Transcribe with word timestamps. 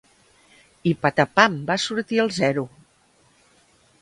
I 0.91 0.93
patapam, 1.03 1.59
va 1.69 1.77
sortir 1.85 2.21
el 2.25 2.35
zero. 2.39 2.65